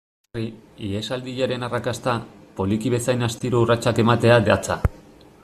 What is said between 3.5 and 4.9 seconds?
urratsak ematean datza.